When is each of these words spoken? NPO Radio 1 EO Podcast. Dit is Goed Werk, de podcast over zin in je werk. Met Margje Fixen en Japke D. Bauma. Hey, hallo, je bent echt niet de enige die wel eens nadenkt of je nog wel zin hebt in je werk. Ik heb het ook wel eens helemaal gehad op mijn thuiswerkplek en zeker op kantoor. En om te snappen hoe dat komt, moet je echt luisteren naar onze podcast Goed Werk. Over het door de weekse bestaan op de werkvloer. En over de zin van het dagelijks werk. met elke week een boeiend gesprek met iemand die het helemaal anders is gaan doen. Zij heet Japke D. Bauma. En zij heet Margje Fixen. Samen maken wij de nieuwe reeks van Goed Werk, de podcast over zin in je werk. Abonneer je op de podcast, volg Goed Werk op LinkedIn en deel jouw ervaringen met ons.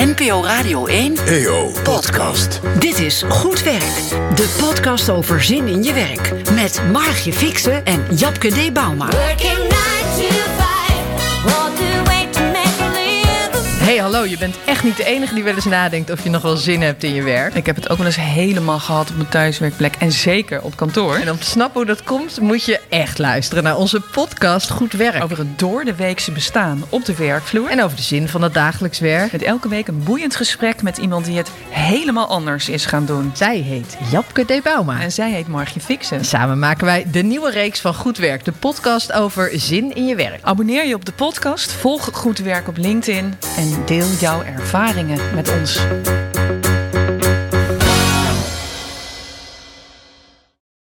NPO 0.00 0.42
Radio 0.42 0.86
1 0.86 1.16
EO 1.26 1.70
Podcast. 1.82 2.60
Dit 2.78 2.98
is 2.98 3.22
Goed 3.28 3.62
Werk, 3.62 4.08
de 4.36 4.56
podcast 4.60 5.10
over 5.10 5.42
zin 5.42 5.68
in 5.68 5.82
je 5.82 5.92
werk. 5.92 6.32
Met 6.54 6.82
Margje 6.92 7.32
Fixen 7.32 7.84
en 7.84 8.04
Japke 8.16 8.48
D. 8.48 8.72
Bauma. 8.72 9.08
Hey, 13.90 13.98
hallo, 13.98 14.24
je 14.24 14.38
bent 14.38 14.56
echt 14.64 14.84
niet 14.84 14.96
de 14.96 15.04
enige 15.04 15.34
die 15.34 15.42
wel 15.42 15.54
eens 15.54 15.64
nadenkt 15.64 16.10
of 16.10 16.22
je 16.22 16.30
nog 16.30 16.42
wel 16.42 16.56
zin 16.56 16.82
hebt 16.82 17.04
in 17.04 17.14
je 17.14 17.22
werk. 17.22 17.54
Ik 17.54 17.66
heb 17.66 17.76
het 17.76 17.90
ook 17.90 17.96
wel 17.96 18.06
eens 18.06 18.16
helemaal 18.16 18.78
gehad 18.78 19.10
op 19.10 19.16
mijn 19.16 19.28
thuiswerkplek 19.28 19.94
en 19.98 20.12
zeker 20.12 20.62
op 20.62 20.76
kantoor. 20.76 21.14
En 21.14 21.30
om 21.30 21.38
te 21.38 21.46
snappen 21.46 21.80
hoe 21.80 21.86
dat 21.86 22.02
komt, 22.02 22.40
moet 22.40 22.64
je 22.64 22.80
echt 22.88 23.18
luisteren 23.18 23.62
naar 23.62 23.76
onze 23.76 24.00
podcast 24.00 24.70
Goed 24.70 24.92
Werk. 24.92 25.22
Over 25.22 25.38
het 25.38 25.58
door 25.58 25.84
de 25.84 25.94
weekse 25.94 26.32
bestaan 26.32 26.84
op 26.88 27.04
de 27.04 27.14
werkvloer. 27.16 27.68
En 27.68 27.82
over 27.82 27.96
de 27.96 28.02
zin 28.02 28.28
van 28.28 28.42
het 28.42 28.54
dagelijks 28.54 28.98
werk. 28.98 29.32
met 29.32 29.42
elke 29.42 29.68
week 29.68 29.88
een 29.88 30.02
boeiend 30.04 30.36
gesprek 30.36 30.82
met 30.82 30.98
iemand 30.98 31.24
die 31.24 31.36
het 31.36 31.50
helemaal 31.68 32.26
anders 32.26 32.68
is 32.68 32.86
gaan 32.86 33.06
doen. 33.06 33.30
Zij 33.34 33.58
heet 33.58 33.96
Japke 34.10 34.44
D. 34.44 34.62
Bauma. 34.62 35.00
En 35.00 35.12
zij 35.12 35.30
heet 35.30 35.48
Margje 35.48 35.80
Fixen. 35.80 36.24
Samen 36.24 36.58
maken 36.58 36.84
wij 36.84 37.06
de 37.10 37.22
nieuwe 37.22 37.50
reeks 37.50 37.80
van 37.80 37.94
Goed 37.94 38.18
Werk, 38.18 38.44
de 38.44 38.52
podcast 38.52 39.12
over 39.12 39.50
zin 39.52 39.94
in 39.94 40.06
je 40.06 40.14
werk. 40.14 40.42
Abonneer 40.42 40.86
je 40.86 40.94
op 40.94 41.04
de 41.04 41.12
podcast, 41.12 41.72
volg 41.72 42.08
Goed 42.12 42.38
Werk 42.38 42.68
op 42.68 42.76
LinkedIn 42.76 43.34
en 43.56 43.79
deel 43.84 44.06
jouw 44.18 44.42
ervaringen 44.42 45.34
met 45.34 45.58
ons. 45.58 45.80